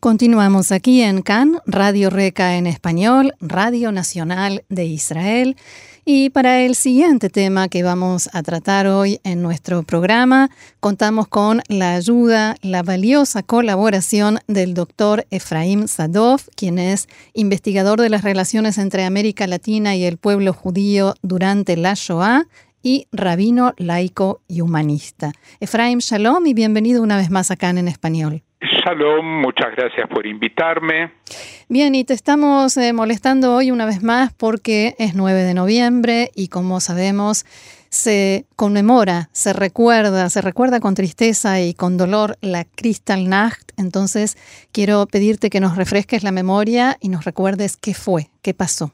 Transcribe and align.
Continuamos 0.00 0.72
aquí 0.72 1.02
en 1.02 1.20
CAN, 1.20 1.60
Radio 1.66 2.08
Reca 2.08 2.56
en 2.56 2.66
español, 2.66 3.34
Radio 3.38 3.92
Nacional 3.92 4.64
de 4.70 4.86
Israel. 4.86 5.58
Y 6.06 6.30
para 6.30 6.62
el 6.62 6.74
siguiente 6.74 7.28
tema 7.28 7.68
que 7.68 7.82
vamos 7.82 8.30
a 8.32 8.42
tratar 8.42 8.86
hoy 8.86 9.20
en 9.24 9.42
nuestro 9.42 9.82
programa, 9.82 10.48
contamos 10.80 11.28
con 11.28 11.60
la 11.68 11.96
ayuda, 11.96 12.56
la 12.62 12.82
valiosa 12.82 13.42
colaboración 13.42 14.38
del 14.46 14.72
doctor 14.72 15.26
Efraim 15.30 15.86
Sadov, 15.86 16.40
quien 16.56 16.78
es 16.78 17.06
investigador 17.34 18.00
de 18.00 18.08
las 18.08 18.24
relaciones 18.24 18.78
entre 18.78 19.04
América 19.04 19.46
Latina 19.46 19.96
y 19.96 20.04
el 20.04 20.16
pueblo 20.16 20.54
judío 20.54 21.14
durante 21.20 21.76
la 21.76 21.92
Shoah 21.92 22.46
y 22.82 23.06
rabino 23.12 23.74
laico 23.76 24.40
y 24.48 24.62
humanista. 24.62 25.32
Efraim, 25.60 25.98
shalom 25.98 26.46
y 26.46 26.54
bienvenido 26.54 27.02
una 27.02 27.18
vez 27.18 27.28
más 27.28 27.50
acá 27.50 27.68
en 27.68 27.86
Español. 27.86 28.42
Shalom, 28.84 29.42
muchas 29.42 29.74
gracias 29.76 30.08
por 30.08 30.26
invitarme. 30.26 31.12
Bien, 31.68 31.94
y 31.94 32.04
te 32.04 32.14
estamos 32.14 32.76
eh, 32.76 32.92
molestando 32.92 33.54
hoy 33.54 33.70
una 33.70 33.84
vez 33.84 34.02
más 34.02 34.32
porque 34.32 34.94
es 34.98 35.14
9 35.14 35.42
de 35.42 35.54
noviembre 35.54 36.30
y 36.34 36.48
como 36.48 36.80
sabemos 36.80 37.44
se 37.90 38.46
conmemora, 38.56 39.28
se 39.32 39.52
recuerda, 39.52 40.30
se 40.30 40.40
recuerda 40.40 40.80
con 40.80 40.94
tristeza 40.94 41.60
y 41.60 41.74
con 41.74 41.98
dolor 41.98 42.36
la 42.40 42.64
Kristallnacht. 42.64 43.72
Entonces 43.76 44.36
quiero 44.72 45.06
pedirte 45.06 45.50
que 45.50 45.60
nos 45.60 45.76
refresques 45.76 46.22
la 46.22 46.32
memoria 46.32 46.96
y 47.00 47.08
nos 47.08 47.24
recuerdes 47.24 47.76
qué 47.76 47.92
fue, 47.94 48.28
qué 48.42 48.54
pasó. 48.54 48.92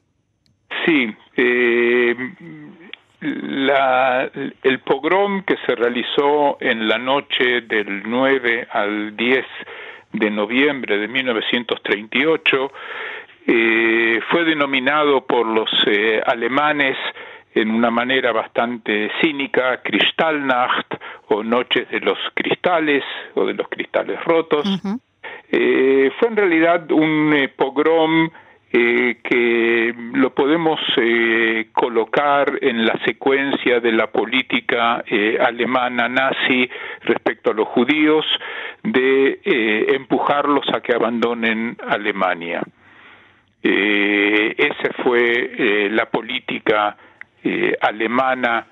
Sí, 0.85 1.15
eh, 1.37 2.15
la, 3.21 4.31
el 4.63 4.79
pogrom 4.81 5.43
que 5.43 5.57
se 5.67 5.75
realizó 5.75 6.59
en 6.61 6.89
la 6.89 6.99
noche 6.99 7.63
del 7.63 8.03
9 8.05 8.69
al 8.71 9.17
10 9.17 9.45
de 10.13 10.31
noviembre 10.31 10.99
de 10.99 11.09
1938 11.09 12.73
eh, 13.49 14.21
fue 14.31 14.45
denominado 14.45 15.25
por 15.25 15.47
los 15.47 15.71
eh, 15.87 16.21
alemanes 16.27 16.97
en 17.55 17.71
una 17.71 17.91
manera 17.91 18.33
bastante 18.33 19.11
cínica 19.21 19.81
Kristallnacht 19.83 20.95
o 21.29 21.43
Noches 21.43 21.89
de 21.91 22.01
los 22.01 22.19
Cristales 22.35 23.03
o 23.35 23.47
de 23.47 23.55
los 23.55 23.69
Cristales 23.69 24.23
Rotos. 24.25 24.67
eh, 25.51 26.11
fue 26.19 26.29
en 26.29 26.37
realidad 26.37 26.91
un 26.93 27.33
eh, 27.35 27.49
pogrom 27.49 28.29
eh, 28.73 29.19
que 29.23 29.95
lo 30.15 30.35
podemos 30.35 30.81
eh, 30.97 31.69
colocar 31.73 32.59
en 32.61 32.85
la 32.85 32.99
secuencia 33.05 33.81
de 33.81 33.93
la 33.93 34.09
política 34.09 35.05
eh, 35.07 35.39
alemana 35.41 36.09
nazi 36.09 36.69
respecto 37.03 37.51
a 37.51 37.55
los 37.55 37.69
judíos 37.69 38.27
de 38.83 39.41
eh, 39.45 39.95
empujarlos 39.95 40.67
a 40.75 40.81
que 40.81 40.95
abandonen 40.95 41.77
Alemania. 41.87 42.63
Esa 43.63 44.93
fue 45.03 45.89
la 45.91 46.07
política 46.07 46.97
alemana 47.81 48.65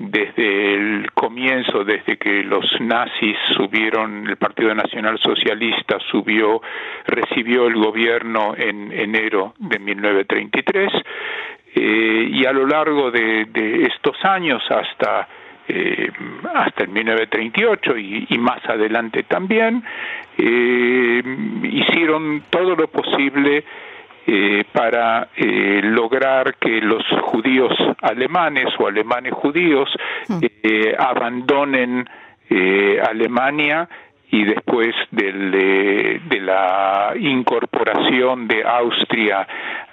desde 0.00 0.74
el 0.74 1.12
comienzo, 1.12 1.84
desde 1.84 2.16
que 2.16 2.42
los 2.42 2.64
nazis 2.80 3.36
subieron, 3.54 4.26
el 4.26 4.38
Partido 4.38 4.74
Nacional 4.74 5.18
Socialista 5.18 5.98
subió, 6.10 6.62
recibió 7.06 7.66
el 7.66 7.74
gobierno 7.74 8.54
en 8.56 8.90
enero 8.92 9.52
de 9.58 9.78
1933, 9.78 10.90
eh, 11.74 12.28
y 12.32 12.46
a 12.46 12.52
lo 12.52 12.66
largo 12.66 13.10
de, 13.10 13.46
estos 13.86 14.16
años 14.24 14.62
hasta 14.70 15.28
eh, 15.68 16.10
hasta 16.54 16.84
el 16.84 16.88
1938 16.88 17.98
y, 17.98 18.26
y, 18.30 18.38
más 18.38 18.64
adelante 18.68 19.22
también, 19.24 19.84
eh, 20.38 21.22
hicieron 21.62 22.44
todo 22.50 22.74
lo 22.74 22.88
posible 22.88 23.64
eh, 24.26 24.64
para 24.72 25.28
eh, 25.34 25.80
lograr 25.82 26.56
que 26.56 26.80
los 26.80 27.02
judíos 27.22 27.72
alemanes 28.02 28.68
o 28.78 28.86
alemanes 28.86 29.32
judíos 29.32 29.88
eh, 30.62 30.94
abandonen 30.98 32.08
Alemania 33.08 33.88
y 34.28 34.42
después 34.44 34.92
del, 35.12 35.52
de 35.52 36.40
la 36.40 37.12
incorporación 37.16 38.48
de 38.48 38.64
Austria 38.64 39.46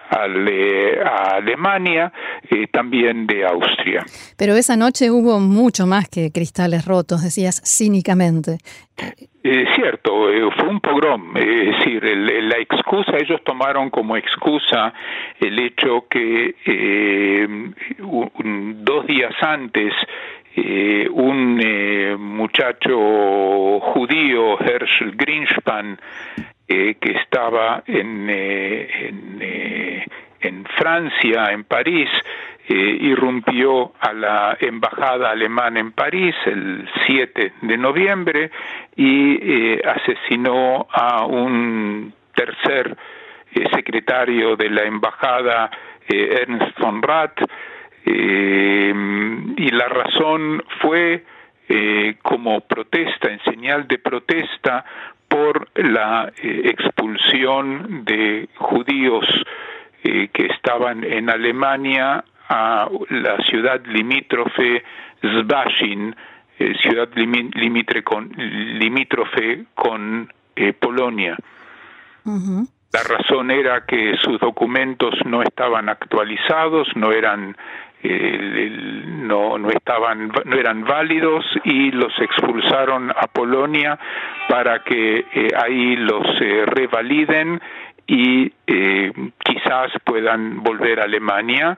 a 0.09 1.35
Alemania, 1.35 2.11
eh, 2.49 2.67
también 2.67 3.27
de 3.27 3.45
Austria. 3.45 4.05
Pero 4.37 4.55
esa 4.55 4.75
noche 4.75 5.11
hubo 5.11 5.39
mucho 5.39 5.85
más 5.85 6.07
que 6.09 6.31
cristales 6.31 6.85
rotos, 6.85 7.23
decías 7.23 7.61
cínicamente. 7.65 8.57
Eh, 9.43 9.65
cierto, 9.75 10.31
eh, 10.31 10.49
fue 10.57 10.67
un 10.67 10.79
pogrom, 10.79 11.37
es 11.37 11.77
decir, 11.77 12.03
el, 12.03 12.49
la 12.49 12.57
excusa, 12.57 13.17
ellos 13.17 13.41
tomaron 13.43 13.89
como 13.89 14.17
excusa 14.17 14.93
el 15.39 15.59
hecho 15.59 16.05
que 16.09 16.55
un, 17.99 18.83
dos 18.83 19.05
días 19.05 19.33
antes 19.41 19.93
un 21.11 21.57
muchacho 22.19 23.79
judío, 23.79 24.59
Herschel 24.59 25.15
Greenspan, 25.15 25.99
eh, 26.69 26.97
que 26.99 27.13
estaba 27.13 27.81
en, 27.87 28.27
eh, 28.29 29.13
eh, 29.39 30.05
en, 30.41 30.65
Francia, 30.65 31.53
en 31.53 31.63
París, 31.63 32.09
irrumpió 32.67 33.93
a 33.97 34.11
la 34.11 34.57
embajada 34.59 35.31
alemana 35.31 35.79
en 35.79 35.93
París 35.93 36.35
el 36.45 36.85
7 37.05 37.53
de 37.61 37.77
noviembre 37.77 38.51
y 38.97 39.79
asesinó 39.87 40.85
a 40.91 41.25
un 41.25 42.13
tercer 42.35 42.97
secretario 43.73 44.57
de 44.57 44.69
la 44.69 44.83
embajada, 44.83 45.71
Ernst 46.09 46.77
von 46.77 47.01
Rath, 47.01 47.39
y 48.03 49.71
la 49.71 49.87
razón 49.87 50.61
fue 50.81 51.23
como 52.21 52.59
protesta, 52.59 53.29
en 53.29 53.39
señal 53.45 53.87
de 53.87 53.97
protesta 53.99 54.83
por 55.37 55.69
la 55.75 56.31
eh, 56.41 56.61
expulsión 56.65 58.03
de 58.05 58.49
judíos 58.55 59.25
eh, 60.03 60.29
que 60.33 60.47
estaban 60.47 61.03
en 61.03 61.29
Alemania 61.29 62.23
a 62.49 62.89
la 63.09 63.37
ciudad 63.43 63.85
limítrofe 63.85 64.83
Zbashin, 65.21 66.15
eh, 66.57 66.73
ciudad 66.81 67.09
con, 68.03 68.31
limítrofe 68.35 69.65
con 69.75 70.33
Polonia. 70.79 71.37
La 72.25 73.03
razón 73.03 73.51
era 73.51 73.85
que 73.85 74.17
sus 74.17 74.39
documentos 74.39 75.13
no 75.23 75.43
estaban 75.43 75.87
actualizados, 75.87 76.87
no 76.95 77.11
eran 77.11 77.55
no, 78.03 79.57
no 79.57 79.69
estaban 79.69 80.31
no 80.45 80.55
eran 80.55 80.83
válidos 80.83 81.45
y 81.63 81.91
los 81.91 82.13
expulsaron 82.19 83.11
a 83.11 83.27
Polonia 83.27 83.97
para 84.47 84.83
que 84.83 85.19
eh, 85.19 85.49
ahí 85.61 85.95
los 85.95 86.25
eh, 86.41 86.65
revaliden 86.65 87.59
y 88.05 88.51
eh, 88.67 89.11
quizás 89.43 89.91
puedan 90.03 90.63
volver 90.63 90.99
a 90.99 91.03
Alemania. 91.03 91.77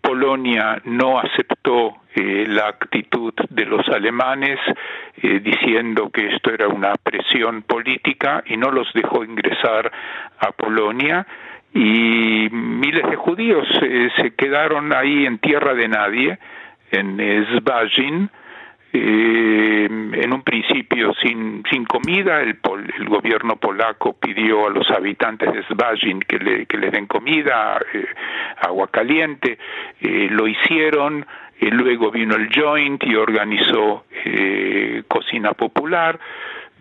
Polonia 0.00 0.80
no 0.84 1.20
aceptó 1.20 1.98
la 2.16 2.66
actitud 2.66 3.32
de 3.50 3.64
los 3.64 3.86
alemanes 3.88 4.58
diciendo 5.22 6.10
que 6.10 6.34
esto 6.34 6.52
era 6.52 6.66
una 6.66 6.94
presión 6.94 7.62
política 7.62 8.42
y 8.46 8.56
no 8.56 8.72
los 8.72 8.92
dejó 8.92 9.22
ingresar 9.22 9.92
a 10.40 10.50
Polonia 10.50 11.24
y 11.76 12.48
miles 12.50 13.08
de 13.10 13.16
judíos 13.16 13.68
eh, 13.82 14.08
se 14.16 14.34
quedaron 14.34 14.94
ahí 14.94 15.26
en 15.26 15.38
tierra 15.38 15.74
de 15.74 15.88
nadie, 15.88 16.38
en 16.90 17.18
Zbajin, 17.46 18.30
eh, 18.98 19.84
en 19.84 20.32
un 20.32 20.42
principio 20.42 21.12
sin, 21.20 21.62
comida, 21.86 22.40
el, 22.40 22.58
el, 22.98 23.08
gobierno 23.08 23.56
polaco 23.56 24.14
pidió 24.14 24.66
a 24.66 24.70
los 24.70 24.90
habitantes 24.90 25.52
de 25.52 25.62
Zbajin 25.64 26.20
que 26.20 26.38
le, 26.38 26.66
que 26.66 26.78
le 26.78 26.90
den 26.90 27.06
comida, 27.06 27.78
eh, 27.92 28.06
agua 28.58 28.88
caliente, 28.88 29.58
eh, 30.00 30.28
lo 30.30 30.48
hicieron, 30.48 31.26
luego 31.60 32.10
vino 32.10 32.36
el 32.36 32.48
Joint 32.54 33.02
y 33.04 33.14
organizó 33.16 34.04
cocina 35.08 35.52
popular, 35.52 36.18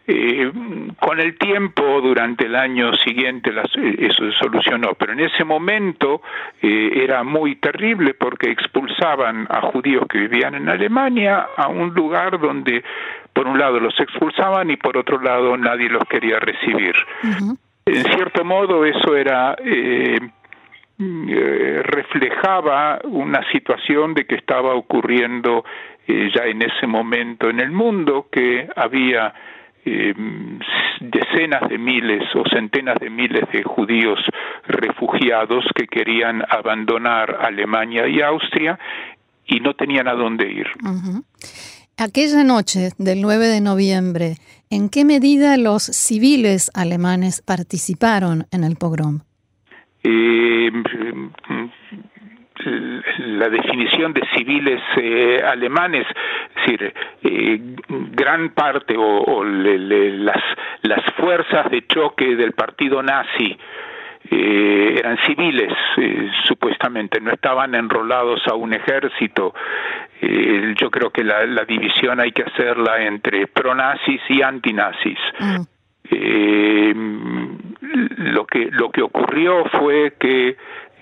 eh, 0.07 0.51
con 0.99 1.19
el 1.19 1.35
tiempo, 1.35 1.99
durante 1.99 2.45
el 2.45 2.55
año 2.55 2.93
siguiente, 2.97 3.51
las, 3.51 3.75
eh, 3.75 3.95
eso 4.01 4.31
se 4.31 4.37
solucionó, 4.37 4.93
pero 4.93 5.13
en 5.13 5.21
ese 5.21 5.43
momento 5.43 6.21
eh, 6.61 6.91
era 7.03 7.23
muy 7.23 7.55
terrible 7.55 8.13
porque 8.13 8.51
expulsaban 8.51 9.47
a 9.49 9.61
judíos 9.61 10.05
que 10.07 10.19
vivían 10.19 10.53
en 10.53 10.69
Alemania 10.69 11.47
a 11.57 11.69
un 11.69 11.91
lugar 11.95 12.39
donde, 12.39 12.83
por 13.33 13.47
un 13.47 13.57
lado, 13.57 13.79
los 13.79 13.99
expulsaban 13.99 14.69
y 14.69 14.77
por 14.77 14.95
otro 14.95 15.19
lado, 15.19 15.57
nadie 15.57 15.89
los 15.89 16.03
quería 16.03 16.39
recibir. 16.39 16.93
En 17.87 18.03
cierto 18.13 18.45
modo 18.45 18.85
eso 18.85 19.15
era 19.15 19.55
eh, 19.63 20.19
reflejaba 21.83 22.99
una 23.05 23.41
situación 23.51 24.13
de 24.13 24.25
que 24.25 24.35
estaba 24.35 24.75
ocurriendo 24.75 25.65
ya 26.07 26.45
en 26.45 26.61
ese 26.61 26.85
momento 26.85 27.49
en 27.49 27.59
el 27.59 27.71
mundo, 27.71 28.27
que 28.31 28.67
había 28.75 29.33
decenas 29.85 31.69
de 31.69 31.77
miles 31.77 32.23
o 32.35 32.43
centenas 32.49 32.97
de 32.99 33.09
miles 33.09 33.43
de 33.51 33.63
judíos 33.63 34.19
refugiados 34.67 35.65
que 35.75 35.87
querían 35.87 36.43
abandonar 36.49 37.37
Alemania 37.41 38.07
y 38.07 38.21
Austria 38.21 38.79
y 39.45 39.59
no 39.59 39.75
tenían 39.75 40.07
a 40.07 40.13
dónde 40.13 40.51
ir. 40.51 40.67
Aquella 41.97 42.43
noche 42.43 42.89
del 42.97 43.21
9 43.21 43.47
de 43.47 43.61
noviembre, 43.61 44.35
¿en 44.69 44.89
qué 44.89 45.05
medida 45.05 45.57
los 45.57 45.83
civiles 45.83 46.71
alemanes 46.73 47.41
participaron 47.41 48.47
en 48.51 48.63
el 48.63 48.75
pogrom? 48.75 49.21
Eh, 50.03 50.71
la 52.63 53.49
definición 53.49 54.13
de 54.13 54.21
civiles 54.35 54.81
eh, 54.97 55.41
alemanes, 55.45 56.07
es 56.07 56.55
decir, 56.55 56.93
eh, 57.23 57.59
gran 57.89 58.49
parte 58.51 58.95
o, 58.97 59.43
las, 59.43 60.43
las 60.83 61.03
fuerzas 61.15 61.69
de 61.69 61.85
choque 61.85 62.35
del 62.35 62.53
partido 62.53 63.03
nazi 63.03 63.57
eh, 64.31 64.95
eran 64.97 65.17
civiles, 65.25 65.71
supuestamente, 66.45 67.19
no 67.19 67.31
estaban 67.31 67.75
enrolados 67.75 68.41
a 68.47 68.55
un 68.55 68.73
ejército. 68.73 69.53
yo 70.21 70.89
creo 70.89 71.11
que 71.11 71.23
la, 71.23 71.45
la, 71.45 71.65
división 71.65 72.19
hay 72.19 72.31
que 72.31 72.43
hacerla 72.43 73.03
entre 73.03 73.47
pronazis 73.47 74.21
y 74.29 74.41
antinazis. 74.41 75.19
Mm. 75.39 75.61
lo 78.33 78.45
que 78.45 78.69
lo 78.71 78.91
que 78.91 79.01
ocurrió 79.01 79.65
fue 79.65 80.13
que 80.19 80.55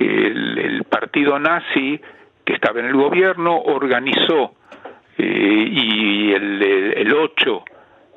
el, 0.06 0.84
partido 0.90 1.40
nazi 1.40 2.00
que 2.46 2.54
estaba 2.54 2.80
en 2.80 2.86
el 2.86 2.94
gobierno 2.94 3.58
organizó 3.58 4.54
eh, 5.18 5.68
y 5.70 6.32
el, 6.32 6.62
el 6.96 7.14
8 7.14 7.64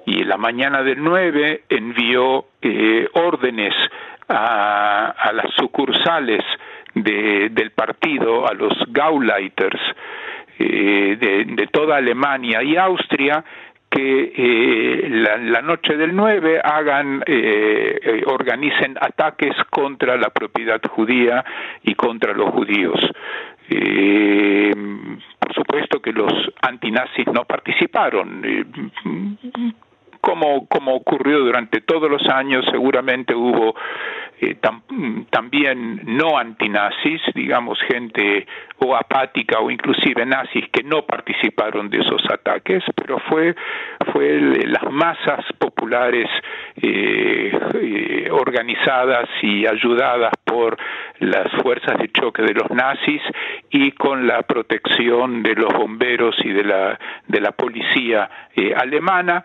y 0.07 0.25
la 0.25 0.37
mañana 0.37 0.83
del 0.83 1.03
9 1.03 1.65
envió 1.69 2.47
eh, 2.63 3.09
órdenes 3.13 3.75
a, 4.29 5.11
a, 5.11 5.33
las 5.33 5.53
sucursales 5.55 6.43
de, 6.95 7.49
del 7.51 7.73
partido, 7.73 8.49
a 8.49 8.55
los 8.55 8.73
Gauleiters 8.89 9.81
eh, 10.59 11.17
de, 11.21 11.45
de, 11.45 11.67
toda 11.67 11.97
Alemania 11.97 12.63
y 12.63 12.77
Austria, 12.77 13.45
que 13.97 14.33
eh, 14.37 15.09
la, 15.09 15.63
noche 15.63 15.97
del 15.97 16.15
9 16.15 16.61
hagan, 16.63 17.23
eh, 17.27 17.99
eh, 18.03 18.23
organicen 18.27 18.97
ataques 19.01 19.57
contra 19.71 20.17
la 20.17 20.29
propiedad 20.29 20.81
judía 20.91 21.43
y 21.83 21.95
contra 21.95 22.35
los 22.35 22.51
judíos. 22.51 23.01
por 25.41 25.55
supuesto 25.55 26.01
que 26.01 26.13
los 26.13 26.33
antinazis 26.61 27.27
no 27.29 27.45
participaron. 27.45 28.43
Como, 30.21 30.67
ocurrió 30.95 31.41
durante 31.41 31.81
todos 31.81 32.11
los 32.11 32.27
años, 32.29 32.65
seguramente 32.71 33.35
hubo 33.35 33.75
eh, 34.39 34.57
también 35.31 36.03
no 36.05 36.37
antinazis, 36.37 37.23
digamos 37.35 37.79
gente 37.89 38.47
o 38.79 38.95
apática 38.95 39.61
o 39.61 39.71
inclusive 39.71 40.27
nazis 40.27 40.69
que 40.71 40.83
no 40.83 41.07
participaron 41.07 41.89
de 41.89 42.01
esos 42.01 42.23
ataques, 42.31 42.85
pero 42.95 43.19
fue 43.31 43.55
fue 44.13 44.39
las 44.67 44.91
masas 44.91 45.45
populares 45.59 46.29
eh, 46.83 47.59
eh, 47.81 48.29
organizadas 48.31 49.27
y 49.41 49.67
ayudadas 49.67 50.33
por 50.45 50.77
las 51.21 51.51
fuerzas 51.63 51.97
de 51.99 52.13
choque 52.13 52.43
de 52.43 52.53
los 52.53 52.71
nazis 52.71 53.23
y 53.71 53.93
con 53.93 54.27
la 54.27 54.43
protección 54.43 55.43
de 55.43 55.55
los 55.55 55.73
bomberos 55.73 56.37
y 56.45 56.51
de 56.51 56.65
la 56.65 56.99
de 57.27 57.41
la 57.41 57.53
policía 57.53 58.29
alemana 58.77 59.45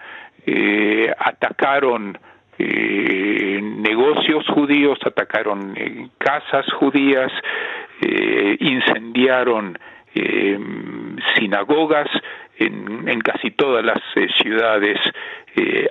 atacaron 1.18 2.18
eh, 2.64 3.60
negocios 3.62 4.46
judíos, 4.50 5.00
atacaron 5.04 5.74
eh, 5.76 6.10
casas 6.20 6.66
judías, 6.74 7.32
eh, 8.02 8.58
incendiaron 8.60 9.78
sinagogas 11.36 12.10
en, 12.58 13.20
casi 13.22 13.52
todas 13.52 13.84
las 13.84 14.00
ciudades 14.42 15.00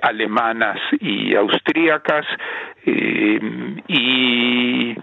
alemanas 0.03 0.77
y 0.99 1.35
austríacas 1.35 2.27
y 2.85 4.95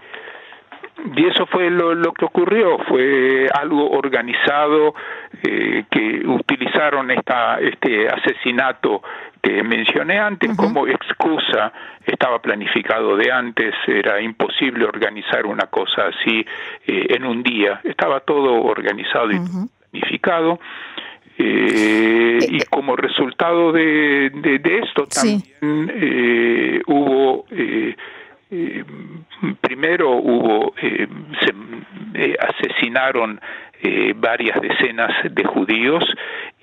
y 1.15 1.25
eso 1.25 1.45
fue 1.47 1.69
lo, 1.69 2.13
que 2.13 2.25
ocurrió, 2.25 2.77
fue 2.79 3.47
algo 3.53 3.89
organizado 3.91 4.95
que 5.41 6.21
utilizaron 6.25 7.11
esta, 7.11 7.59
este 7.59 8.07
asesinato 8.07 9.01
que 9.41 9.63
mencioné 9.63 10.19
antes 10.19 10.55
como 10.55 10.87
excusa, 10.87 11.71
estaba 12.05 12.41
planificado 12.41 13.15
de 13.15 13.31
antes, 13.31 13.73
era 13.87 14.21
imposible 14.21 14.85
organizar 14.85 15.45
una 15.45 15.67
cosa 15.67 16.07
así 16.07 16.45
eh, 16.85 17.05
en 17.09 17.25
un 17.25 17.43
día, 17.43 17.79
estaba 17.83 18.19
todo 18.21 18.61
organizado 18.63 19.31
y 19.31 19.39
planificado. 19.91 20.59
Eh, 21.41 22.39
y 22.49 22.59
como 22.65 22.97
resultado 22.97 23.71
de, 23.71 24.29
de, 24.29 24.79
esto 24.79 25.07
también 25.07 25.41
eh, 25.95 26.81
hubo 26.85 27.45
primero 29.61 30.11
hubo 30.17 30.73
se 30.81 32.35
asesinaron 32.41 33.39
varias 34.15 34.61
decenas 34.61 35.11
de 35.31 35.43
judíos 35.45 36.03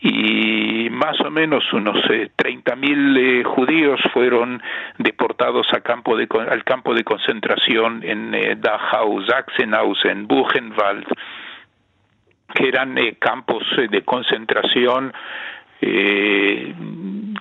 y 0.01 0.89
más 0.91 1.19
o 1.21 1.31
menos 1.31 1.73
unos 1.73 1.97
eh, 2.11 2.31
30.000 2.37 3.19
eh, 3.19 3.45
judíos 3.45 4.01
fueron 4.13 4.63
deportados 4.99 5.67
a 5.73 5.81
campo 5.81 6.17
de, 6.17 6.29
al 6.51 6.65
campo 6.65 6.95
de 6.95 7.03
concentración 7.03 8.03
en 8.05 8.35
eh, 8.35 8.57
Dachau, 8.57 9.25
Sachsenhausen, 9.25 10.27
Buchenwald, 10.27 11.07
que 12.55 12.69
eran 12.69 12.99
eh, 12.99 13.17
campos 13.19 13.65
de 13.91 14.03
concentración 14.03 15.13
en 15.79 17.35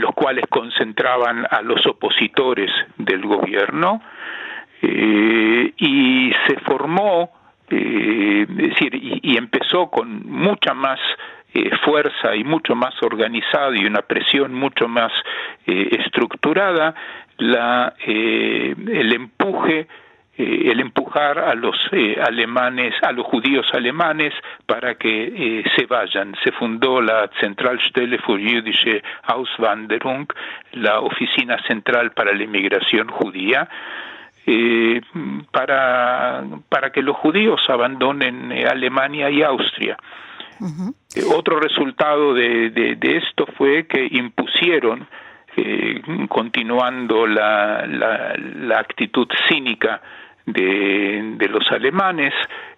los 0.00 0.12
cuales 0.14 0.44
concentraban 0.48 1.44
a 1.50 1.60
los 1.60 1.84
opositores 1.86 2.70
del 2.98 3.22
gobierno 3.22 4.00
y 4.80 6.32
se 6.46 6.56
formó 6.60 7.32
decir, 7.68 8.94
y, 8.94 9.36
empezó 9.36 9.90
con 9.90 10.24
mucha 10.24 10.72
más 10.72 11.00
eh, 11.56 11.70
fuerza 11.84 12.34
y 12.34 12.42
mucho 12.42 12.74
más 12.74 13.00
organizado 13.00 13.74
y 13.74 13.86
una 13.86 14.02
presión 14.02 14.52
mucho 14.52 14.88
más 14.88 15.12
eh, 15.68 15.88
estructurada 16.00 16.96
la 17.38 17.94
eh, 18.04 18.74
el 18.76 19.12
empuje 19.12 19.86
el 20.36 20.80
empujar 20.80 21.38
a 21.38 21.54
los 21.54 21.76
alemanes, 22.26 22.92
a 23.02 23.12
los 23.12 23.24
judíos 23.24 23.68
alemanes 23.72 24.34
para 24.66 24.96
que 24.96 25.62
se 25.76 25.86
vayan. 25.86 26.34
Se 26.42 26.50
fundó 26.50 27.00
la 27.00 27.30
Zentralstelle 27.38 28.18
für 28.18 28.36
jüdische 28.36 29.00
Auswanderung, 29.22 30.26
la 30.72 30.98
oficina 30.98 31.56
central 31.68 32.10
para 32.10 32.34
la 32.34 32.42
inmigración 32.42 33.06
judía, 33.10 33.68
para, 35.52 36.42
para 36.68 36.90
que 36.90 37.02
los 37.02 37.14
judíos 37.14 37.62
abandonen 37.68 38.50
Alemania 38.68 39.30
y 39.30 39.40
Austria. 39.44 39.96
Eh, 40.60 41.22
otro 41.36 41.58
resultado 41.58 42.34
de, 42.34 42.70
de, 42.70 43.16
esto 43.16 43.46
fue 43.56 43.86
que 43.86 44.06
impusieron, 44.10 45.06
eh, 45.56 46.00
continuando 46.28 47.26
la, 47.26 47.86
la, 47.86 48.78
actitud 48.78 49.28
cínica 49.48 50.00
de, 50.46 51.34
de 51.36 51.48
los 51.48 51.70
alemanes, 51.70 52.32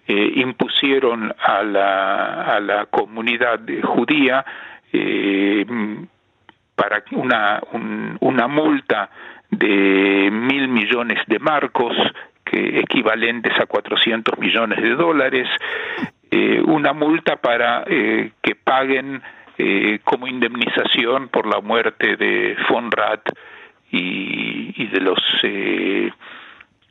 eh, 0.07 0.33
impusieron 0.35 1.33
a 1.39 1.63
la, 1.63 2.43
a 2.55 2.59
la 2.59 2.85
comunidad 2.85 3.59
judía 3.83 4.45
para 6.75 7.03
una, 7.11 7.61
una 8.21 8.47
multa 8.47 9.09
de 9.49 10.29
mil 10.31 10.67
millones 10.67 11.19
de 11.27 11.39
marcos, 11.39 11.95
que 12.45 12.79
equivalentes 12.79 13.53
a 13.59 13.65
400 13.65 14.37
millones 14.39 14.81
de 14.81 14.95
dólares, 14.95 15.47
eh, 16.31 16.61
una 16.61 16.93
multa 16.93 17.37
para 17.37 17.83
eh, 17.87 18.31
que 18.41 18.55
paguen 18.55 19.21
eh, 19.57 19.99
como 20.03 20.27
indemnización 20.27 21.29
por 21.29 21.47
la 21.47 21.61
muerte 21.61 22.15
de 22.15 22.55
von 22.69 22.91
Rath 22.91 23.29
y, 23.91 24.73
y 24.81 24.87
de 24.87 24.99
los 24.99 25.19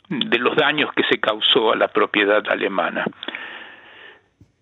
de 0.09 0.39
los 0.39 0.57
daños 0.57 0.93
que 0.95 1.03
se 1.11 1.19
causó 1.19 1.73
a 1.73 1.77
la 1.77 1.89
propiedad 1.89 2.43
alemana. 2.49 3.05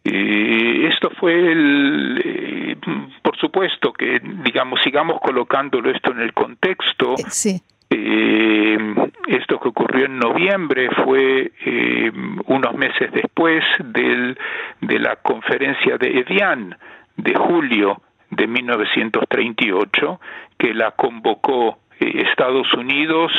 esto 0.04 1.10
fue 1.20 2.76
por 3.22 3.36
supuesto 3.38 3.92
que 3.92 4.20
digamos 4.42 4.80
sigamos 4.82 5.20
colocándolo 5.20 5.90
esto 5.90 6.12
en 6.12 6.20
el 6.20 6.32
contexto 6.32 7.14
sí 7.28 7.60
Eh, 7.96 8.76
esto 9.28 9.60
que 9.60 9.68
ocurrió 9.68 10.06
en 10.06 10.18
noviembre 10.18 10.88
fue 11.04 11.52
eh, 11.64 12.12
unos 12.46 12.74
meses 12.74 13.12
después 13.12 13.62
del, 13.84 14.36
de 14.80 14.98
la 14.98 15.16
conferencia 15.16 15.96
de 15.96 16.18
Evian 16.18 16.76
de 17.16 17.34
julio 17.34 18.02
de 18.30 18.48
1938, 18.48 20.20
que 20.58 20.74
la 20.74 20.90
convocó 20.90 21.78
eh, 22.00 22.24
Estados 22.28 22.72
Unidos 22.74 23.32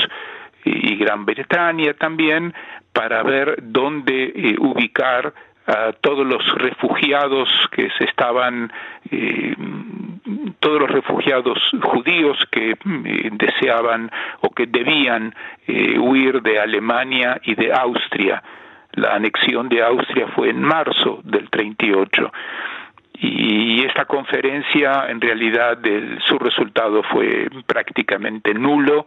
y 0.64 0.96
Gran 0.96 1.26
Bretaña 1.26 1.94
también 1.94 2.54
para 2.94 3.22
ver 3.24 3.58
dónde 3.62 4.56
ubicar 4.60 5.34
a 5.68 5.92
todos 5.94 6.26
los 6.26 6.44
refugiados 6.56 7.50
que 7.72 7.90
se 7.98 8.06
estaban 8.06 8.72
eh, 9.12 9.56
todos 10.66 10.80
los 10.80 10.90
refugiados 10.90 11.60
judíos 11.80 12.40
que 12.50 12.72
eh, 12.72 13.30
deseaban 13.34 14.10
o 14.42 14.50
que 14.50 14.66
debían 14.66 15.32
eh, 15.68 16.00
huir 16.00 16.42
de 16.42 16.60
Alemania 16.60 17.40
y 17.44 17.54
de 17.54 17.72
Austria. 17.72 18.42
La 18.94 19.14
anexión 19.14 19.70
de 19.70 19.84
Austria 19.84 20.26
fue 20.36 20.50
en 20.50 20.64
marzo 20.64 21.20
del 21.24 21.52
38 21.52 22.32
y 23.20 23.86
esta 23.86 24.06
conferencia 24.06 25.06
en 25.08 25.22
realidad 25.22 25.78
su 26.28 26.40
resultado 26.40 27.04
fue 27.04 27.48
prácticamente 27.68 28.54
nulo 28.54 29.06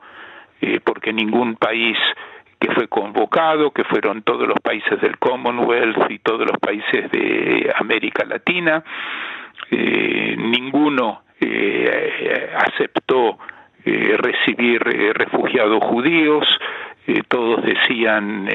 porque 0.84 1.12
ningún 1.12 1.56
país 1.56 1.98
que 2.60 2.70
fue 2.72 2.86
convocado, 2.88 3.72
que 3.72 3.84
fueron 3.84 4.22
todos 4.22 4.46
los 4.46 4.58
países 4.60 5.00
del 5.00 5.18
Commonwealth 5.18 6.10
y 6.10 6.18
todos 6.20 6.46
los 6.46 6.58
países 6.58 7.10
de 7.10 7.72
América 7.76 8.24
Latina. 8.24 8.82
Eh, 9.70 10.36
ninguno 10.38 11.22
eh, 11.40 12.50
aceptó 12.56 13.38
eh, 13.84 14.16
recibir 14.18 14.82
refugiados 14.82 15.82
judíos, 15.84 16.46
todos 17.28 17.64
decían, 17.64 18.46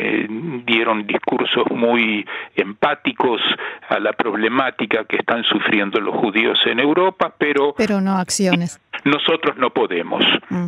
dieron 0.64 1.08
discursos 1.08 1.66
muy 1.72 2.24
empáticos 2.56 3.42
a 3.90 4.00
la 4.00 4.14
problemática 4.14 5.06
que 5.06 5.16
están 5.16 5.44
sufriendo 5.44 6.00
los 6.00 6.14
judíos 6.18 6.60
en 6.68 6.80
Europa, 6.80 7.34
pero... 7.36 7.74
Pero 7.76 8.00
no 8.00 8.16
acciones. 8.16 8.80
Nosotros 9.06 9.58
no 9.58 9.72
podemos. 9.72 10.24
Mm. 10.50 10.68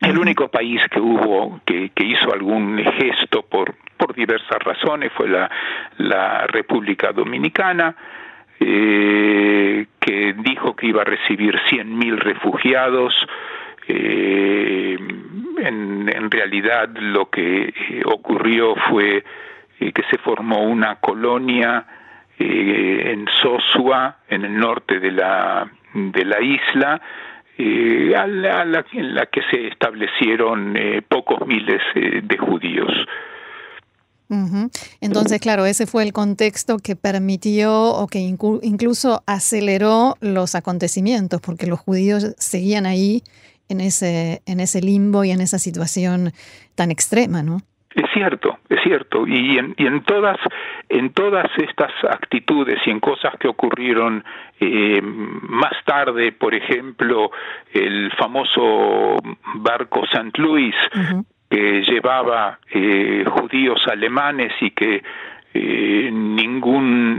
El 0.00 0.18
único 0.18 0.48
país 0.48 0.80
que 0.90 1.00
hubo, 1.00 1.60
que, 1.64 1.90
hizo 1.96 2.32
algún 2.32 2.78
gesto 2.98 3.42
por, 3.42 3.74
por 3.96 4.14
diversas 4.14 4.58
razones 4.62 5.10
fue 5.16 5.28
la, 5.28 5.50
la 5.96 6.46
República 6.46 7.12
Dominicana, 7.12 7.96
eh, 8.60 9.86
que 10.06 10.34
dijo 10.38 10.76
que 10.76 10.86
iba 10.86 11.02
a 11.02 11.04
recibir 11.04 11.56
100.000 11.68 12.16
refugiados. 12.18 13.14
Eh, 13.88 14.96
en, 15.58 16.30
realidad 16.30 16.88
lo 16.98 17.30
que 17.30 17.68
eh, 17.68 18.02
ocurrió 18.04 18.74
fue 18.88 19.24
que 19.78 20.02
se 20.10 20.18
formó 20.18 20.62
una 20.62 20.96
colonia 20.96 21.86
en 22.38 23.26
Sosua, 23.40 24.18
en 24.28 24.44
el 24.44 24.58
norte 24.58 24.98
de 24.98 25.12
la, 25.12 25.70
de 25.94 26.24
la 26.24 26.40
isla, 26.40 27.00
eh, 27.58 28.14
a 28.14 28.26
la, 28.26 28.84
en 28.92 29.14
la 29.14 29.26
que 29.26 29.40
se 29.50 29.68
establecieron 29.68 30.76
eh, 30.76 31.00
pocos 31.08 31.46
miles 31.46 31.80
eh, 31.94 32.20
de 32.22 32.36
judíos. 32.36 32.92
Entonces, 35.00 35.40
claro, 35.40 35.66
ese 35.66 35.86
fue 35.86 36.02
el 36.02 36.12
contexto 36.12 36.78
que 36.78 36.96
permitió 36.96 37.90
o 37.90 38.06
que 38.08 38.18
incluso 38.18 39.22
aceleró 39.26 40.16
los 40.20 40.54
acontecimientos, 40.54 41.40
porque 41.40 41.66
los 41.66 41.78
judíos 41.78 42.34
seguían 42.38 42.86
ahí 42.86 43.22
en 43.68 43.80
ese, 43.80 44.42
en 44.46 44.60
ese 44.60 44.80
limbo 44.80 45.24
y 45.24 45.30
en 45.30 45.40
esa 45.40 45.58
situación 45.58 46.32
tan 46.74 46.90
extrema, 46.90 47.42
¿no? 47.42 47.58
Es 47.94 48.04
cierto, 48.12 48.58
es 48.68 48.78
cierto, 48.82 49.26
y 49.26 49.56
en, 49.56 49.74
y 49.78 49.86
en 49.86 50.02
todas 50.02 50.36
en 50.90 51.14
todas 51.14 51.46
estas 51.56 51.90
actitudes 52.10 52.78
y 52.84 52.90
en 52.90 53.00
cosas 53.00 53.34
que 53.40 53.48
ocurrieron 53.48 54.22
eh, 54.60 55.00
más 55.02 55.72
tarde, 55.86 56.32
por 56.32 56.54
ejemplo, 56.54 57.30
el 57.72 58.12
famoso 58.12 59.16
barco 59.54 60.04
St. 60.04 60.30
Louis 60.36 60.74
que 61.48 61.82
llevaba 61.82 62.58
eh, 62.72 63.24
judíos 63.28 63.86
alemanes 63.86 64.52
y 64.60 64.70
que 64.70 65.02
eh, 65.54 66.10
ningún 66.12 67.18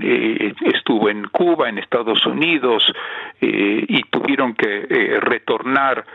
estuvo 0.65 1.09
en 1.09 1.25
Cuba, 1.25 1.69
en 1.69 1.79
Estados 1.79 2.25
Unidos 2.25 2.83
y 3.41 4.03
tuvieron 4.03 4.53
que 4.53 5.17
retornar 5.21 6.05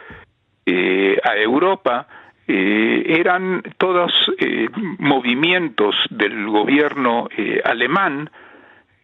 a 0.67 1.37
Europa 1.37 2.07
eh, 2.49 3.05
eran 3.21 3.63
todos 3.79 4.13
eh, 4.39 4.69
movimientos 4.99 5.95
del 6.11 6.47
gobierno 6.49 7.29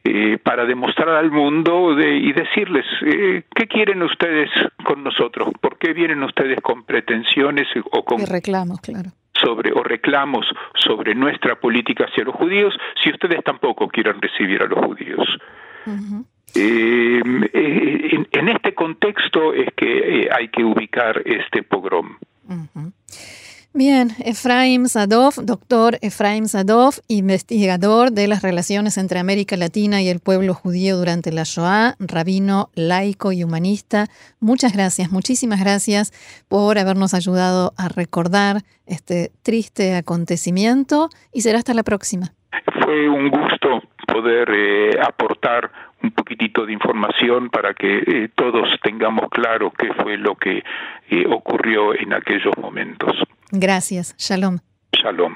eh, 0.04 0.38
para 0.42 0.64
demostrar 0.64 1.10
al 1.10 1.30
mundo 1.30 1.98
y 2.00 2.32
decirles 2.32 2.84
qué 3.00 3.66
quieren 3.66 4.02
ustedes 4.02 4.50
con 4.84 5.02
nosotros, 5.04 5.50
por 5.60 5.78
qué 5.78 5.92
vienen 5.92 6.22
ustedes 6.22 6.60
con 6.60 6.84
pretensiones 6.84 7.66
o 7.90 8.04
con 8.04 8.26
reclamos, 8.26 8.80
claro 8.80 9.10
sobre 9.40 9.72
o 9.72 9.82
reclamos 9.82 10.46
sobre 10.74 11.14
nuestra 11.14 11.56
política 11.56 12.04
hacia 12.04 12.24
los 12.24 12.34
judíos 12.34 12.74
si 13.02 13.10
ustedes 13.10 13.42
tampoco 13.44 13.88
quieren 13.88 14.20
recibir 14.20 14.62
a 14.62 14.66
los 14.66 14.84
judíos. 14.84 15.38
en, 16.54 17.48
este 18.48 18.74
contexto 18.74 19.52
es 19.54 19.68
que 19.76 20.28
hay 20.32 20.48
que 20.48 20.64
ubicar 20.64 21.22
este 21.24 21.62
pogrom. 21.62 22.16
Bien, 23.78 24.08
Efraim 24.24 24.86
Sadov, 24.86 25.34
doctor 25.44 25.98
Efraim 26.02 26.46
Sadov, 26.46 26.94
investigador 27.06 28.10
de 28.10 28.26
las 28.26 28.42
relaciones 28.42 28.98
entre 28.98 29.20
América 29.20 29.56
Latina 29.56 30.02
y 30.02 30.08
el 30.08 30.18
pueblo 30.18 30.52
judío 30.52 30.96
durante 30.96 31.30
la 31.30 31.44
Shoah, 31.44 31.94
rabino, 32.00 32.70
laico 32.74 33.30
y 33.30 33.44
humanista. 33.44 34.06
Muchas 34.40 34.72
gracias, 34.72 35.12
muchísimas 35.12 35.60
gracias 35.60 36.10
por 36.48 36.76
habernos 36.76 37.14
ayudado 37.14 37.72
a 37.78 37.88
recordar 37.88 38.62
este 38.84 39.30
triste 39.44 39.94
acontecimiento 39.94 41.08
y 41.32 41.42
será 41.42 41.58
hasta 41.58 41.72
la 41.72 41.84
próxima. 41.84 42.32
Fue 42.82 43.08
un 43.08 43.30
gusto 43.30 43.80
poder 44.12 44.48
eh, 44.50 44.90
aportar 45.00 45.70
un 46.02 46.10
poquitito 46.10 46.66
de 46.66 46.72
información 46.72 47.48
para 47.48 47.74
que 47.74 47.98
eh, 47.98 48.28
todos 48.34 48.68
tengamos 48.82 49.28
claro 49.30 49.70
qué 49.70 49.92
fue 50.02 50.16
lo 50.16 50.34
que 50.34 50.64
eh, 51.10 51.26
ocurrió 51.28 51.94
en 51.94 52.12
aquellos 52.12 52.58
momentos. 52.60 53.12
Gracias. 53.50 54.14
Shalom. 54.18 54.58
Shalom. 54.92 55.34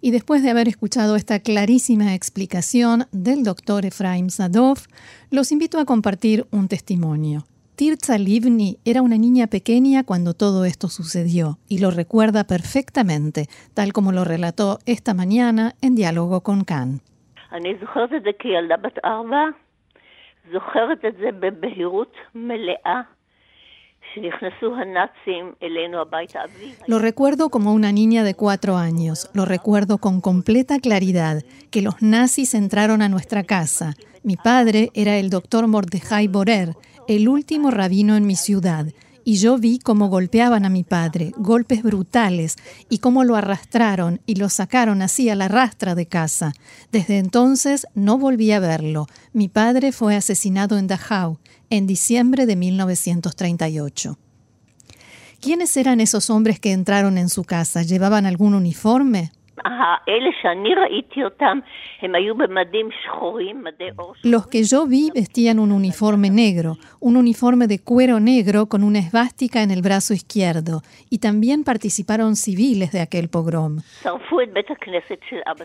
Y 0.00 0.10
después 0.10 0.42
de 0.42 0.50
haber 0.50 0.68
escuchado 0.68 1.16
esta 1.16 1.40
clarísima 1.40 2.14
explicación 2.14 3.04
del 3.12 3.42
doctor 3.42 3.84
Efraim 3.84 4.30
Sadov, 4.30 4.78
los 5.30 5.52
invito 5.52 5.78
a 5.78 5.84
compartir 5.84 6.46
un 6.50 6.68
testimonio. 6.68 7.44
Tirza 7.78 8.18
Livni 8.18 8.78
era 8.84 9.02
una 9.02 9.18
niña 9.18 9.46
pequeña 9.46 10.02
cuando 10.02 10.34
todo 10.34 10.64
esto 10.64 10.88
sucedió 10.88 11.58
y 11.68 11.78
lo 11.78 11.90
recuerda 11.90 12.44
perfectamente, 12.44 13.46
tal 13.74 13.92
como 13.92 14.10
lo 14.10 14.24
relató 14.24 14.78
esta 14.84 15.14
mañana 15.14 15.74
en 15.80 15.94
diálogo 15.94 16.42
con 16.42 16.64
Khan. 16.64 17.00
Lo 26.86 26.98
recuerdo 26.98 27.48
como 27.48 27.72
una 27.72 27.92
niña 27.92 28.24
de 28.24 28.34
cuatro 28.34 28.76
años, 28.76 29.30
lo 29.34 29.44
recuerdo 29.44 29.98
con 29.98 30.20
completa 30.20 30.78
claridad, 30.78 31.42
que 31.70 31.82
los 31.82 32.00
nazis 32.02 32.54
entraron 32.54 33.02
a 33.02 33.08
nuestra 33.08 33.44
casa. 33.44 33.94
Mi 34.22 34.36
padre 34.36 34.90
era 34.94 35.16
el 35.16 35.30
doctor 35.30 35.66
Mordejai 35.66 36.28
Borer, 36.28 36.74
el 37.06 37.28
último 37.28 37.70
rabino 37.70 38.16
en 38.16 38.26
mi 38.26 38.36
ciudad, 38.36 38.86
y 39.28 39.36
yo 39.36 39.58
vi 39.58 39.78
cómo 39.78 40.08
golpeaban 40.08 40.64
a 40.64 40.70
mi 40.70 40.84
padre, 40.84 41.34
golpes 41.36 41.82
brutales, 41.82 42.56
y 42.88 42.96
cómo 42.96 43.24
lo 43.24 43.36
arrastraron 43.36 44.22
y 44.24 44.36
lo 44.36 44.48
sacaron 44.48 45.02
así 45.02 45.28
a 45.28 45.34
la 45.34 45.48
rastra 45.48 45.94
de 45.94 46.06
casa. 46.06 46.54
Desde 46.92 47.18
entonces 47.18 47.86
no 47.94 48.16
volví 48.16 48.52
a 48.52 48.58
verlo. 48.58 49.06
Mi 49.34 49.48
padre 49.48 49.92
fue 49.92 50.16
asesinado 50.16 50.78
en 50.78 50.86
Dachau 50.86 51.36
en 51.68 51.86
diciembre 51.86 52.46
de 52.46 52.56
1938. 52.56 54.18
¿Quiénes 55.42 55.76
eran 55.76 56.00
esos 56.00 56.30
hombres 56.30 56.58
que 56.58 56.72
entraron 56.72 57.18
en 57.18 57.28
su 57.28 57.44
casa? 57.44 57.82
¿Llevaban 57.82 58.24
algún 58.24 58.54
uniforme? 58.54 59.30
Los 64.22 64.46
que 64.46 64.64
yo 64.64 64.86
vi 64.86 65.10
vestían 65.14 65.58
un 65.58 65.72
uniforme 65.72 66.30
negro, 66.30 66.76
un 67.00 67.16
uniforme 67.16 67.66
de 67.66 67.78
cuero 67.78 68.20
negro 68.20 68.66
con 68.66 68.84
una 68.84 68.98
esvástica 68.98 69.62
en 69.62 69.70
el 69.70 69.82
brazo 69.82 70.14
izquierdo, 70.14 70.82
y 71.10 71.18
también 71.18 71.64
participaron 71.64 72.36
civiles 72.36 72.92
de 72.92 73.00
aquel 73.00 73.28
pogrom. 73.28 73.80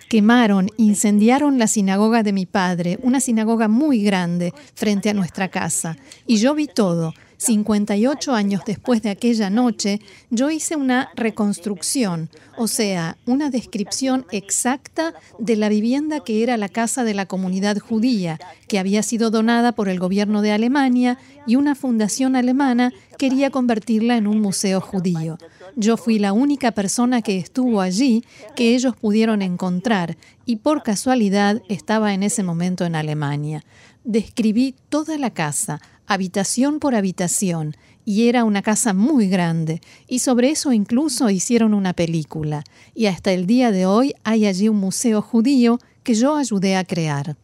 Quemaron, 0.09 0.67
incendiaron 0.77 1.57
la 1.57 1.67
sinagoga 1.67 2.23
de 2.23 2.33
mi 2.33 2.45
padre, 2.45 2.97
una 3.01 3.19
sinagoga 3.19 3.67
muy 3.67 4.03
grande 4.03 4.53
frente 4.75 5.09
a 5.09 5.13
nuestra 5.13 5.47
casa, 5.47 5.95
y 6.27 6.38
yo 6.38 6.53
vi 6.55 6.67
todo 6.67 7.13
58 7.43 8.33
años 8.33 8.62
después 8.65 9.01
de 9.01 9.09
aquella 9.09 9.50
noche, 9.50 10.00
yo 10.29 10.50
hice 10.50 10.75
una 10.75 11.09
reconstrucción, 11.15 12.29
o 12.57 12.67
sea, 12.67 13.17
una 13.25 13.50
descripción 13.50 14.25
exacta 14.31 15.13
de 15.39 15.55
la 15.55 15.69
vivienda 15.69 16.21
que 16.21 16.43
era 16.43 16.55
la 16.57 16.69
casa 16.69 17.03
de 17.03 17.13
la 17.13 17.25
comunidad 17.25 17.77
judía, 17.79 18.39
que 18.67 18.79
había 18.79 19.03
sido 19.03 19.29
donada 19.29 19.73
por 19.73 19.89
el 19.89 20.00
gobierno 20.00 20.41
de 20.41 20.51
Alemania 20.51 21.17
y 21.45 21.57
una 21.57 21.75
fundación 21.75 22.35
alemana 22.35 22.93
quería 23.17 23.50
convertirla 23.50 24.17
en 24.17 24.27
un 24.27 24.39
museo 24.39 24.79
judío. 24.79 25.38
Yo 25.75 25.97
fui 25.97 26.19
la 26.19 26.33
única 26.33 26.71
persona 26.71 27.21
que 27.21 27.38
estuvo 27.38 27.81
allí 27.81 28.23
que 28.55 28.75
ellos 28.75 28.95
pudieron 28.95 29.41
encontrar 29.41 30.17
y 30.45 30.57
por 30.57 30.83
casualidad 30.83 31.62
estaba 31.67 32.13
en 32.13 32.23
ese 32.23 32.43
momento 32.43 32.85
en 32.85 32.95
Alemania. 32.95 33.63
Describí 34.03 34.75
toda 34.89 35.17
la 35.17 35.31
casa, 35.31 35.81
habitación 36.07 36.79
por 36.79 36.95
habitación, 36.95 37.75
y 38.05 38.27
era 38.27 38.43
una 38.43 38.62
casa 38.62 38.93
muy 38.93 39.27
grande, 39.27 39.81
y 40.07 40.19
sobre 40.19 40.50
eso 40.50 40.74
incluso 40.74 41.29
hicieron 41.29 41.74
una 41.74 41.93
película, 41.93 42.63
y 42.93 43.05
hasta 43.05 43.31
el 43.31 43.48
día 43.48 43.72
de 43.72 43.86
hoy 43.86 44.13
hay 44.24 44.45
allí 44.45 44.69
un 44.69 44.77
museo 44.77 45.22
judío 45.22 45.79
que 46.03 46.13
yo 46.15 46.36
ayudé 46.36 46.75
a 46.75 46.83
crear. 46.83 47.38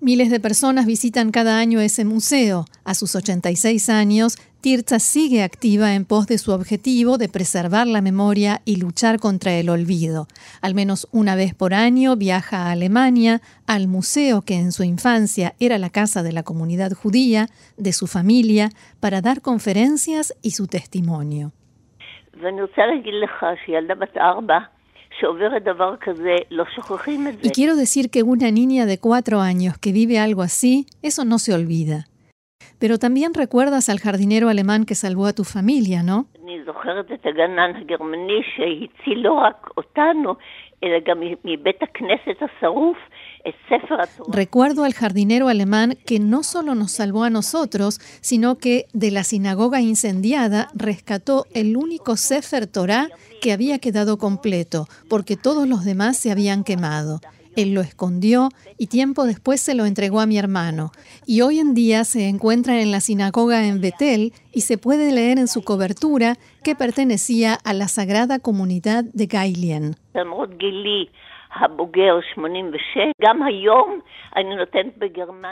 Miles 0.00 0.30
de 0.30 0.40
personas 0.40 0.84
visitan 0.84 1.30
cada 1.30 1.58
año 1.58 1.80
ese 1.80 2.04
museo. 2.04 2.64
A 2.82 2.94
sus 2.96 3.14
86 3.14 3.88
años, 3.88 4.36
Tirza 4.62 5.00
sigue 5.00 5.42
activa 5.42 5.96
en 5.96 6.04
pos 6.04 6.28
de 6.28 6.38
su 6.38 6.52
objetivo 6.52 7.18
de 7.18 7.28
preservar 7.28 7.88
la 7.88 8.00
memoria 8.00 8.60
y 8.64 8.76
luchar 8.76 9.18
contra 9.18 9.54
el 9.54 9.68
olvido. 9.68 10.28
Al 10.60 10.76
menos 10.76 11.08
una 11.10 11.34
vez 11.34 11.52
por 11.52 11.74
año 11.74 12.14
viaja 12.14 12.68
a 12.68 12.70
Alemania, 12.70 13.40
al 13.66 13.88
museo 13.88 14.42
que 14.42 14.54
en 14.54 14.70
su 14.70 14.84
infancia 14.84 15.54
era 15.58 15.78
la 15.78 15.90
casa 15.90 16.22
de 16.22 16.30
la 16.30 16.44
comunidad 16.44 16.92
judía, 16.92 17.48
de 17.76 17.92
su 17.92 18.06
familia, 18.06 18.68
para 19.00 19.20
dar 19.20 19.42
conferencias 19.42 20.32
y 20.42 20.52
su 20.52 20.68
testimonio. 20.68 21.50
Y 27.42 27.50
quiero 27.50 27.74
decir 27.74 28.10
que 28.10 28.22
una 28.22 28.52
niña 28.52 28.86
de 28.86 28.98
cuatro 28.98 29.40
años 29.40 29.76
que 29.76 29.90
vive 29.90 30.20
algo 30.20 30.42
así, 30.42 30.86
eso 31.02 31.24
no 31.24 31.40
se 31.40 31.52
olvida. 31.52 32.06
Pero 32.78 32.98
también 32.98 33.34
recuerdas 33.34 33.88
al 33.88 34.00
jardinero 34.00 34.48
alemán 34.48 34.84
que 34.84 34.94
salvó 34.94 35.26
a 35.26 35.32
tu 35.32 35.44
familia, 35.44 36.02
¿no? 36.02 36.26
Recuerdo 44.28 44.84
al 44.84 44.94
jardinero 44.94 45.48
alemán 45.48 45.94
que 46.06 46.18
no 46.18 46.42
solo 46.42 46.74
nos 46.74 46.92
salvó 46.92 47.24
a 47.24 47.30
nosotros, 47.30 48.00
sino 48.20 48.58
que 48.58 48.86
de 48.92 49.10
la 49.10 49.24
sinagoga 49.24 49.80
incendiada 49.80 50.68
rescató 50.74 51.46
el 51.54 51.76
único 51.76 52.16
Sefer 52.16 52.66
Torah 52.66 53.08
que 53.40 53.52
había 53.52 53.78
quedado 53.78 54.18
completo, 54.18 54.86
porque 55.08 55.36
todos 55.36 55.68
los 55.68 55.84
demás 55.84 56.16
se 56.16 56.30
habían 56.30 56.64
quemado. 56.64 57.20
Él 57.56 57.74
lo 57.74 57.80
escondió 57.80 58.48
y 58.78 58.86
tiempo 58.86 59.24
después 59.24 59.60
se 59.60 59.74
lo 59.74 59.84
entregó 59.84 60.20
a 60.20 60.26
mi 60.26 60.38
hermano. 60.38 60.92
Y 61.26 61.42
hoy 61.42 61.58
en 61.58 61.74
día 61.74 62.04
se 62.04 62.28
encuentra 62.28 62.80
en 62.80 62.90
la 62.90 63.00
sinagoga 63.00 63.66
en 63.66 63.80
Betel 63.80 64.32
y 64.52 64.62
se 64.62 64.78
puede 64.78 65.12
leer 65.12 65.38
en 65.38 65.48
su 65.48 65.62
cobertura 65.62 66.36
que 66.62 66.74
pertenecía 66.74 67.54
a 67.54 67.72
la 67.72 67.88
sagrada 67.88 68.38
comunidad 68.38 69.04
de 69.12 69.26
Gailien. 69.26 69.96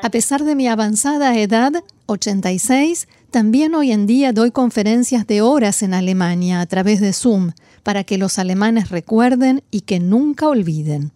A 0.02 0.10
pesar 0.10 0.40
de 0.42 0.56
mi 0.56 0.66
avanzada 0.66 1.36
edad, 1.36 1.72
86, 2.06 3.08
también 3.30 3.74
hoy 3.74 3.92
en 3.92 4.06
día 4.06 4.32
doy 4.32 4.50
conferencias 4.50 5.26
de 5.26 5.42
horas 5.42 5.82
en 5.82 5.92
Alemania 5.92 6.62
a 6.62 6.66
través 6.66 7.00
de 7.00 7.12
Zoom 7.12 7.52
para 7.82 8.04
que 8.04 8.18
los 8.18 8.38
alemanes 8.38 8.90
recuerden 8.90 9.62
y 9.70 9.82
que 9.82 10.00
nunca 10.00 10.48
olviden. 10.48 11.12